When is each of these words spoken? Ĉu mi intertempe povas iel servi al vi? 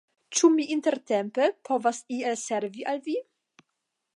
Ĉu 0.37 0.47
mi 0.53 0.63
intertempe 0.75 1.45
povas 1.69 2.01
iel 2.17 2.39
servi 2.45 2.89
al 2.95 3.03
vi? 3.11 3.15